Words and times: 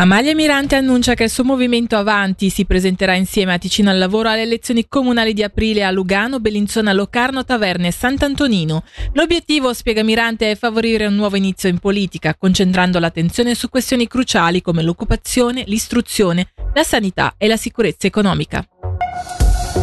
Amalia 0.00 0.34
Mirante 0.34 0.76
annuncia 0.76 1.12
che 1.12 1.24
il 1.24 1.30
suo 1.30 1.44
movimento 1.44 1.94
Avanti 1.94 2.48
si 2.48 2.64
presenterà 2.64 3.14
insieme 3.14 3.52
a 3.52 3.58
Ticino 3.58 3.90
al 3.90 3.98
lavoro 3.98 4.30
alle 4.30 4.40
elezioni 4.40 4.88
comunali 4.88 5.34
di 5.34 5.42
aprile 5.42 5.84
a 5.84 5.90
Lugano, 5.90 6.40
Bellinzona, 6.40 6.94
Locarno, 6.94 7.44
Taverne 7.44 7.88
e 7.88 7.92
Sant'Antonino. 7.92 8.82
L'obiettivo, 9.12 9.74
spiega 9.74 10.02
Mirante, 10.02 10.52
è 10.52 10.56
favorire 10.56 11.04
un 11.04 11.16
nuovo 11.16 11.36
inizio 11.36 11.68
in 11.68 11.80
politica, 11.80 12.34
concentrando 12.34 12.98
l'attenzione 12.98 13.54
su 13.54 13.68
questioni 13.68 14.06
cruciali 14.06 14.62
come 14.62 14.82
l'occupazione, 14.82 15.64
l'istruzione, 15.66 16.52
la 16.72 16.82
sanità 16.82 17.34
e 17.36 17.46
la 17.46 17.58
sicurezza 17.58 18.06
economica. 18.06 18.66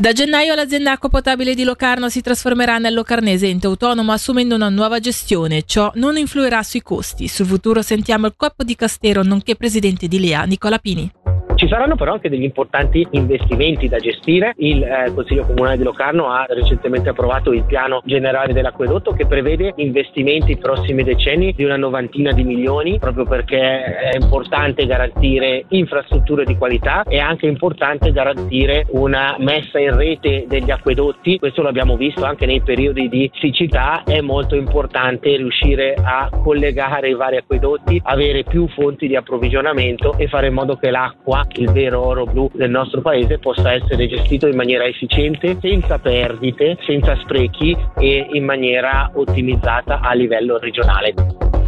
Da 0.00 0.14
gennaio 0.14 0.54
l'azienda 0.54 0.92
acqua 0.92 1.10
potabile 1.10 1.54
di 1.54 1.62
Locarno 1.62 2.08
si 2.08 2.22
trasformerà 2.22 2.78
nel 2.78 2.94
Locarnese 2.94 3.48
ente 3.48 3.66
autonomo 3.66 4.12
assumendo 4.12 4.54
una 4.54 4.70
nuova 4.70 4.98
gestione. 4.98 5.64
Ciò 5.66 5.92
non 5.96 6.16
influirà 6.16 6.62
sui 6.62 6.80
costi. 6.80 7.28
Sul 7.28 7.44
futuro 7.44 7.82
sentiamo 7.82 8.26
il 8.26 8.32
capo 8.34 8.64
di 8.64 8.76
Castero 8.76 9.22
nonché 9.22 9.56
presidente 9.56 10.08
di 10.08 10.18
Lea, 10.18 10.44
Nicola 10.44 10.78
Pini. 10.78 11.12
Ci 11.60 11.68
saranno 11.68 11.94
però 11.94 12.14
anche 12.14 12.30
degli 12.30 12.42
importanti 12.42 13.06
investimenti 13.10 13.86
da 13.86 13.98
gestire. 13.98 14.54
Il 14.56 14.82
eh, 14.82 15.12
Consiglio 15.14 15.44
Comunale 15.44 15.76
di 15.76 15.82
Locarno 15.82 16.30
ha 16.30 16.46
recentemente 16.48 17.10
approvato 17.10 17.52
il 17.52 17.64
piano 17.64 18.00
generale 18.06 18.54
dell'acquedotto 18.54 19.12
che 19.12 19.26
prevede 19.26 19.74
investimenti 19.76 20.54
nei 20.54 20.56
prossimi 20.56 21.02
decenni 21.02 21.52
di 21.52 21.64
una 21.64 21.76
novantina 21.76 22.32
di 22.32 22.44
milioni 22.44 22.98
proprio 22.98 23.26
perché 23.26 23.58
è 23.58 24.16
importante 24.18 24.86
garantire 24.86 25.66
infrastrutture 25.68 26.46
di 26.46 26.56
qualità 26.56 27.02
e 27.02 27.18
anche 27.18 27.44
importante 27.44 28.10
garantire 28.10 28.86
una 28.92 29.36
messa 29.38 29.78
in 29.78 29.94
rete 29.94 30.46
degli 30.48 30.70
acquedotti. 30.70 31.38
Questo 31.38 31.60
l'abbiamo 31.60 31.98
visto 31.98 32.24
anche 32.24 32.46
nei 32.46 32.62
periodi 32.62 33.10
di 33.10 33.30
siccità. 33.34 34.02
È 34.04 34.22
molto 34.22 34.54
importante 34.54 35.36
riuscire 35.36 35.94
a 35.94 36.30
collegare 36.42 37.10
i 37.10 37.14
vari 37.14 37.36
acquedotti, 37.36 38.00
avere 38.02 38.44
più 38.44 38.66
fonti 38.68 39.06
di 39.06 39.14
approvvigionamento 39.14 40.16
e 40.16 40.26
fare 40.26 40.46
in 40.46 40.54
modo 40.54 40.76
che 40.76 40.90
l'acqua 40.90 41.48
il 41.54 41.70
vero 41.72 42.04
oro 42.04 42.24
blu 42.24 42.50
del 42.52 42.70
nostro 42.70 43.00
paese 43.00 43.38
possa 43.38 43.72
essere 43.72 44.06
gestito 44.06 44.46
in 44.46 44.56
maniera 44.56 44.84
efficiente, 44.84 45.58
senza 45.60 45.98
perdite, 45.98 46.78
senza 46.86 47.16
sprechi 47.16 47.76
e 47.98 48.26
in 48.32 48.44
maniera 48.44 49.10
ottimizzata 49.14 50.00
a 50.00 50.12
livello 50.12 50.58
regionale. 50.58 51.59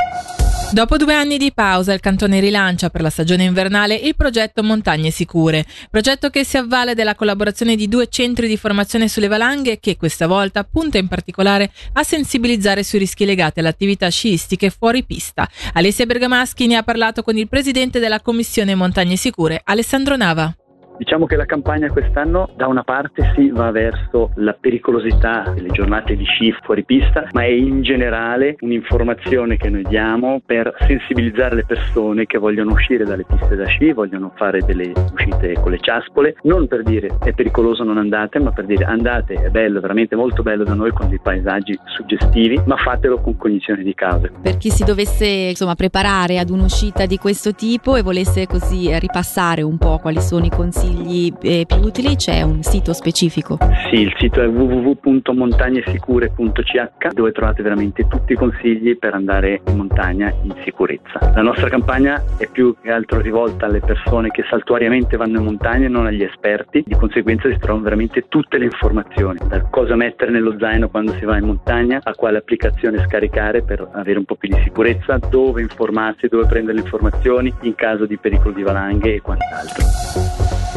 Dopo 0.73 0.97
due 0.97 1.13
anni 1.13 1.37
di 1.37 1.53
pausa, 1.53 1.93
il 1.93 2.01
cantone 2.01 2.41
rilancia 2.41 2.89
per 2.89 3.03
la 3.03 3.11
stagione 3.11 3.45
invernale 3.45 3.95
il 3.95 4.17
progetto 4.17 4.63
Montagne 4.63 5.11
Sicure, 5.11 5.67
progetto 5.91 6.31
che 6.31 6.45
si 6.45 6.57
avvale 6.57 6.95
della 6.95 7.15
collaborazione 7.15 7.77
di 7.77 7.89
due 7.89 8.09
centri 8.09 8.49
di 8.49 8.57
formazione 8.57 9.07
sulle 9.07 9.29
valanghe 9.29 9.81
che 9.81 9.99
questa 9.99 10.27
volta 10.27 10.65
punta 10.65 10.97
in 10.97 11.09
particolare 11.09 11.71
a 11.93 12.03
sensibilizzare 12.03 12.85
sui 12.85 13.01
rischi 13.01 13.27
legati 13.27 13.59
alle 13.59 13.69
attività 13.69 14.09
sciistiche 14.09 14.71
fuori 14.71 15.05
pista. 15.05 15.47
Alessia 15.75 16.07
Bergamaschi 16.07 16.67
ne 16.67 16.77
ha 16.77 16.83
parlato 16.83 17.23
con 17.23 17.37
il 17.37 17.49
presidente 17.49 17.99
della 17.99 18.23
Commissione 18.23 18.75
Montagne 18.75 19.17
Sicure, 19.17 19.61
Alessandro 19.63 20.17
Nava. 20.17 20.57
Diciamo 20.99 21.27
che 21.27 21.37
la 21.37 21.47
campagna 21.47 21.91
quest'anno 21.91 22.51
da 22.55 22.67
una 22.67 22.85
parte 22.85 23.33
si 23.35 23.51
va 23.51 23.71
verso 23.71 24.31
la 24.37 24.53
pericolosità 24.53 25.51
delle 25.55 25.71
giornate 25.71 26.17
di 26.17 26.25
sci 26.25 26.55
fuori 26.63 26.85
pista, 26.85 27.29
ma 27.33 27.43
è 27.43 27.49
in 27.49 27.83
generale 27.83 28.57
un'informazione 28.61 29.57
che 29.57 29.71
noi 29.71 29.85
diamo 29.85 30.43
per 30.45 30.73
sensibilizzare 30.87 31.57
le 31.57 31.65
persone 31.65 32.27
che 32.27 32.39
vogliono 32.39 32.73
uscire 32.73 33.05
dalle 33.05 33.25
piste 33.25 33.57
da 33.57 33.65
sci, 33.67 33.93
vogliono 33.93 34.33
fare 34.37 34.61
delle 34.61 34.93
uscite 35.13 35.55
con 35.55 35.73
le 35.73 35.79
ciaspole, 35.81 36.37
non 36.43 36.69
per 36.69 36.83
dire 36.83 37.17
è 37.25 37.33
pericoloso 37.33 37.85
non 37.85 37.97
andate, 37.97 38.39
ma 38.39 38.53
per 38.53 38.67
dire 38.67 38.85
andate, 38.85 39.35
è 39.35 39.49
bello, 39.49 39.81
veramente 39.81 40.15
molto 40.15 40.43
bello 40.43 40.63
da 40.63 40.75
noi 40.75 40.93
con 40.93 41.09
dei 41.09 41.21
paesaggi 41.21 41.77
suggestivi, 41.87 42.61
ma 42.67 42.77
fatelo 42.77 43.21
con 43.21 43.37
cognizione 43.37 43.83
di 43.83 43.95
causa. 43.95 44.31
Per 44.41 44.59
chi 44.59 44.71
si 44.71 44.85
dovesse 44.85 45.27
insomma 45.27 45.75
preparare 45.75 46.39
ad 46.39 46.51
un'uscita 46.51 47.07
di 47.07 47.17
questo 47.17 47.55
tipo 47.55 47.97
e 47.97 48.03
volesse 48.03 48.47
così 48.47 48.91
ripassare 48.99 49.63
un 49.63 49.79
po' 49.79 49.99
quali 49.99 50.21
sono 50.21 50.45
i 50.45 50.51
consigli 50.51 50.82
consigli 50.83 51.33
eh, 51.43 51.65
più 51.67 51.77
utili 51.77 52.17
c'è 52.17 52.43
un 52.43 52.63
sito 52.63 52.93
specifico? 52.93 53.57
Sì, 53.91 54.01
il 54.01 54.13
sito 54.19 54.43
è 54.43 54.49
www.montagnesicure.ch 54.49 57.13
dove 57.13 57.31
trovate 57.33 57.63
veramente 57.63 58.07
tutti 58.09 58.33
i 58.33 58.37
consigli 58.37 58.99
per 58.99 59.15
andare 59.15 59.61
in 59.69 59.77
montagna 59.77 60.35
in 60.43 60.53
sicurezza. 60.65 61.31
La 61.35 61.43
nostra 61.43 61.69
campagna 61.69 62.21
è 62.37 62.49
più 62.49 62.75
che 62.83 62.91
altro 62.91 63.21
rivolta 63.21 63.67
alle 63.67 63.79
persone 63.81 64.31
che 64.31 64.43
saltuariamente 64.49 65.17
vanno 65.17 65.39
in 65.39 65.45
montagna 65.45 65.87
e 65.87 65.89
non 65.89 66.07
agli 66.07 66.23
esperti, 66.23 66.83
di 66.85 66.97
conseguenza 66.97 67.49
si 67.49 67.59
trovano 67.59 67.85
veramente 67.85 68.25
tutte 68.29 68.59
le 68.59 68.65
informazioni, 68.65 69.39
da 69.47 69.63
cosa 69.63 69.95
mettere 69.95 70.33
nello 70.33 70.57
zaino 70.59 70.89
quando 70.89 71.13
si 71.13 71.25
va 71.25 71.39
in 71.39 71.45
montagna, 71.45 72.01
a 72.03 72.13
quale 72.15 72.39
applicazione 72.39 73.07
scaricare 73.07 73.63
per 73.63 73.89
avere 73.93 74.19
un 74.19 74.25
po' 74.25 74.35
più 74.35 74.49
di 74.49 74.61
sicurezza, 74.63 75.21
dove 75.31 75.63
informarsi, 75.63 76.27
dove 76.29 76.47
prendere 76.47 76.79
le 76.79 76.83
informazioni 76.83 77.55
in 77.63 77.75
caso 77.75 78.07
di 78.07 78.17
pericolo 78.17 78.55
di 78.55 78.63
valanghe 78.63 79.15
e 79.15 79.21
quant'altro. 79.21 80.32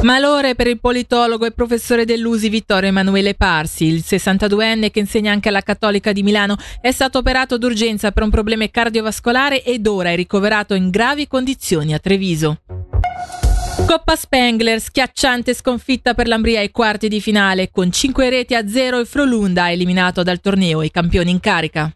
Malore 0.06 0.54
per 0.54 0.68
il 0.68 0.80
politologo 0.80 1.48
e 1.48 1.52
professore 1.52 2.06
dell'USI 2.06 2.48
Vittorio 2.48 2.90
Emanuele 2.90 3.34
Parsi. 3.34 3.86
Il 3.86 4.04
62enne 4.08 4.92
che 4.92 5.00
insegna 5.00 5.32
anche 5.32 5.50
alla 5.50 5.64
Cattolica 5.64 6.12
di 6.12 6.22
Milano 6.22 6.58
è 6.80 6.92
stato 6.92 7.18
operato 7.18 7.58
d'urgenza 7.58 8.12
per 8.12 8.22
un 8.22 8.30
problema 8.30 8.70
cardiovascolare 8.70 9.64
ed 9.64 9.88
ora 9.88 10.12
è 10.12 10.16
ricoverato 10.16 10.76
in 10.76 10.92
gravi 10.92 11.28
condizioni 11.28 11.96
a 11.96 11.98
Treviso. 11.98 12.60
Coppa 13.88 14.16
Spengler, 14.16 14.80
schiacciante 14.80 15.56
sconfitta 15.56 16.14
per 16.14 16.28
l'Ambria 16.28 16.60
ai 16.60 16.70
quarti 16.70 17.08
di 17.08 17.20
finale. 17.20 17.72
Con 17.72 17.92
5 17.92 18.30
reti 18.30 18.54
a 18.54 18.68
0 18.68 19.00
il 19.00 19.08
Frolunda 19.08 19.72
eliminato 19.72 20.22
dal 20.22 20.40
torneo 20.40 20.84
i 20.84 20.92
campioni 20.92 21.32
in 21.32 21.40
carica. 21.40 21.92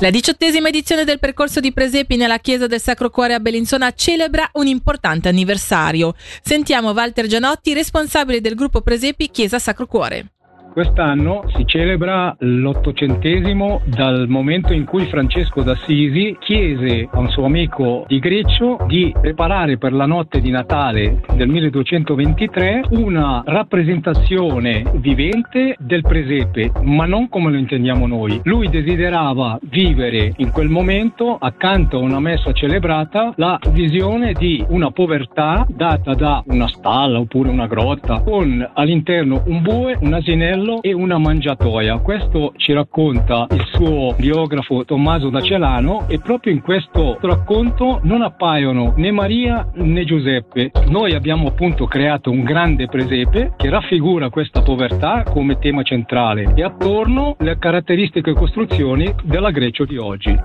La 0.00 0.10
diciottesima 0.10 0.68
edizione 0.68 1.02
del 1.02 1.18
percorso 1.18 1.58
di 1.58 1.72
Presepi 1.72 2.14
nella 2.14 2.38
chiesa 2.38 2.68
del 2.68 2.80
Sacro 2.80 3.10
Cuore 3.10 3.34
a 3.34 3.40
Bellinzona 3.40 3.90
celebra 3.90 4.48
un 4.52 4.68
importante 4.68 5.28
anniversario. 5.28 6.14
Sentiamo 6.40 6.92
Walter 6.92 7.26
Gianotti, 7.26 7.74
responsabile 7.74 8.40
del 8.40 8.54
gruppo 8.54 8.80
Presepi 8.80 9.28
Chiesa 9.28 9.58
Sacro 9.58 9.88
Cuore. 9.88 10.37
Quest'anno 10.78 11.42
si 11.56 11.66
celebra 11.66 12.36
l'ottocentesimo 12.38 13.80
dal 13.84 14.28
momento 14.28 14.72
in 14.72 14.84
cui 14.84 15.06
Francesco 15.06 15.62
d'Assisi 15.62 16.36
chiese 16.38 17.08
a 17.10 17.18
un 17.18 17.28
suo 17.30 17.46
amico 17.46 18.04
di 18.06 18.20
Greccio 18.20 18.76
di 18.86 19.12
preparare 19.20 19.76
per 19.76 19.92
la 19.92 20.06
notte 20.06 20.40
di 20.40 20.50
Natale 20.50 21.20
del 21.34 21.48
1223 21.48 22.90
una 22.90 23.42
rappresentazione 23.44 24.84
vivente 24.98 25.74
del 25.80 26.02
presepe, 26.02 26.70
ma 26.82 27.06
non 27.06 27.28
come 27.28 27.50
lo 27.50 27.56
intendiamo 27.56 28.06
noi. 28.06 28.40
Lui 28.44 28.68
desiderava 28.68 29.58
vivere 29.62 30.32
in 30.36 30.52
quel 30.52 30.68
momento, 30.68 31.38
accanto 31.40 31.98
a 31.98 32.02
una 32.02 32.20
messa 32.20 32.52
celebrata, 32.52 33.32
la 33.34 33.58
visione 33.72 34.32
di 34.32 34.64
una 34.68 34.92
povertà 34.92 35.66
data 35.68 36.14
da 36.14 36.40
una 36.46 36.68
stalla 36.68 37.18
oppure 37.18 37.48
una 37.48 37.66
grotta 37.66 38.20
con 38.20 38.64
all'interno 38.74 39.42
un 39.46 39.60
bue, 39.60 39.98
un 40.02 40.14
asinello 40.14 40.66
cavallo 40.68 40.82
e 40.82 40.92
una 40.92 41.18
mangiatoia. 41.18 41.98
Questo 41.98 42.52
ci 42.56 42.72
racconta 42.72 43.46
il 43.50 43.64
suo 43.72 44.14
biografo 44.16 44.84
Tommaso 44.84 45.30
da 45.30 45.40
Celano 45.40 46.06
e 46.08 46.18
proprio 46.18 46.52
in 46.52 46.60
questo 46.60 47.16
racconto 47.20 48.00
non 48.02 48.22
appaiono 48.22 48.92
né 48.96 49.10
Maria 49.10 49.70
né 49.74 50.04
Giuseppe. 50.04 50.70
Noi 50.88 51.14
abbiamo 51.14 51.48
appunto 51.48 51.86
creato 51.86 52.30
un 52.30 52.42
grande 52.42 52.86
presepe 52.86 53.54
che 53.56 53.70
raffigura 53.70 54.28
questa 54.28 54.62
povertà 54.62 55.24
come 55.24 55.58
tema 55.58 55.82
centrale 55.82 56.52
e 56.54 56.62
attorno 56.62 57.36
le 57.38 57.58
caratteristiche 57.58 58.30
e 58.30 58.34
costruzioni 58.34 59.14
della 59.24 59.50
Grecia 59.50 59.84
di 59.84 59.96
oggi. 59.96 60.36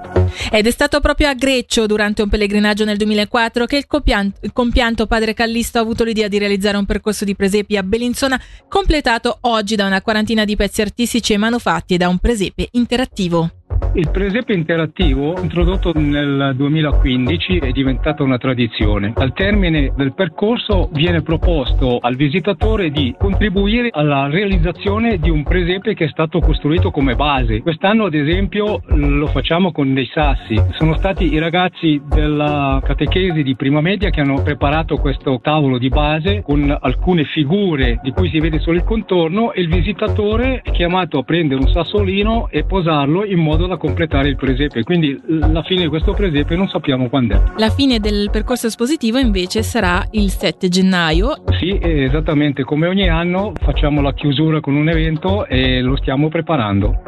Ed 0.51 0.67
è 0.67 0.71
stato 0.71 0.99
proprio 0.99 1.29
a 1.29 1.33
Greccio 1.33 1.85
durante 1.85 2.21
un 2.21 2.29
pellegrinaggio 2.29 2.85
nel 2.85 2.97
2004 2.97 3.65
che 3.65 3.77
il, 3.77 3.87
compianto, 3.87 4.39
il 4.43 4.53
compianto 4.53 5.05
padre 5.07 5.33
Callisto 5.33 5.77
ha 5.77 5.81
avuto 5.81 6.03
l'idea 6.03 6.27
di 6.27 6.37
realizzare 6.37 6.77
un 6.77 6.85
percorso 6.85 7.25
di 7.25 7.35
presepi 7.35 7.77
a 7.77 7.83
Bellinzona 7.83 8.39
completato 8.67 9.37
oggi 9.41 9.75
da 9.75 9.85
una 9.85 10.01
quarantina 10.03 10.45
di 10.45 10.55
pezzi 10.55 10.81
artistici 10.81 11.33
e 11.33 11.37
manufatti 11.37 11.97
da 11.97 12.07
un 12.07 12.19
presepe 12.19 12.67
interattivo. 12.73 13.49
Il 13.95 14.09
presepe 14.09 14.53
interattivo, 14.53 15.39
introdotto 15.39 15.91
nel 15.93 16.53
2015, 16.55 17.59
è 17.59 17.69
diventato 17.69 18.23
una 18.23 18.39
tradizione. 18.39 19.13
Al 19.15 19.33
termine 19.33 19.93
del 19.95 20.15
percorso 20.15 20.89
viene 20.93 21.21
proposto 21.21 21.99
al 22.01 22.15
visitatore 22.15 22.89
di 22.89 23.13
contribuire 23.15 23.89
alla 23.91 24.27
realizzazione 24.29 25.19
di 25.19 25.29
un 25.29 25.43
presepe 25.43 25.93
che 25.93 26.05
è 26.05 26.07
stato 26.07 26.39
costruito 26.39 26.89
come 26.89 27.13
base. 27.13 27.61
Quest'anno, 27.61 28.05
ad 28.05 28.15
esempio, 28.15 28.81
lo 28.87 29.27
facciamo 29.27 29.71
con 29.71 29.93
dei 29.93 30.09
sassi. 30.11 30.59
Sono 30.71 30.97
stati 30.97 31.31
i 31.31 31.37
ragazzi 31.37 32.01
della 32.03 32.81
catechesi 32.83 33.43
di 33.43 33.55
prima 33.55 33.79
media 33.79 34.09
che 34.09 34.21
hanno 34.21 34.41
preparato 34.41 34.97
questo 34.97 35.39
tavolo 35.39 35.77
di 35.77 35.89
base 35.89 36.41
con 36.41 36.75
alcune 36.81 37.25
figure 37.25 37.99
di 38.01 38.09
cui 38.09 38.29
si 38.29 38.39
vede 38.39 38.57
solo 38.57 38.77
il 38.77 38.83
contorno 38.85 39.51
e 39.53 39.61
il 39.61 39.69
visitatore 39.69 40.61
è 40.63 40.71
chiamato 40.71 41.19
a 41.19 41.23
prendere 41.23 41.61
un 41.61 41.69
sassolino 41.69 42.47
e 42.49 42.63
posarlo 42.63 43.23
in 43.23 43.37
modo 43.37 43.67
da 43.67 43.81
completare 43.83 44.29
il 44.29 44.37
presepe, 44.37 44.83
quindi 44.83 45.19
la 45.27 45.61
fine 45.63 45.81
di 45.81 45.87
questo 45.89 46.13
presepe 46.13 46.55
non 46.55 46.69
sappiamo 46.69 47.09
quando 47.09 47.35
è. 47.35 47.41
La 47.57 47.69
fine 47.69 47.99
del 47.99 48.29
percorso 48.31 48.67
espositivo 48.67 49.17
invece 49.17 49.61
sarà 49.61 50.07
il 50.11 50.29
7 50.29 50.69
gennaio. 50.69 51.43
Sì, 51.59 51.77
esattamente 51.81 52.63
come 52.63 52.87
ogni 52.87 53.09
anno 53.09 53.51
facciamo 53.59 53.99
la 53.99 54.13
chiusura 54.13 54.61
con 54.61 54.75
un 54.75 54.87
evento 54.87 55.45
e 55.47 55.81
lo 55.81 55.97
stiamo 55.97 56.29
preparando. 56.29 57.01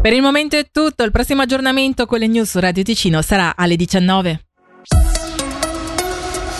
Per 0.00 0.12
il 0.12 0.22
momento 0.22 0.56
è 0.56 0.66
tutto, 0.70 1.02
il 1.02 1.10
prossimo 1.10 1.42
aggiornamento 1.42 2.06
con 2.06 2.20
le 2.20 2.28
news 2.28 2.50
su 2.50 2.60
Radio 2.60 2.84
Ticino 2.84 3.20
sarà 3.20 3.54
alle 3.56 3.74
19. 3.74 4.51